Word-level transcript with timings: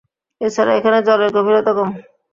এছাড়া 0.41 0.71
এখানে 0.79 0.97
জলের 1.07 1.29
গভীরতা 1.35 1.71
কম। 1.77 1.89